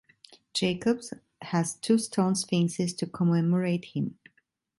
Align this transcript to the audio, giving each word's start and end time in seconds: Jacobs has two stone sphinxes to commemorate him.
Jacobs 0.55 1.13
has 1.43 1.75
two 1.75 1.99
stone 1.99 2.33
sphinxes 2.33 2.91
to 2.95 3.05
commemorate 3.05 3.85
him. 3.85 4.17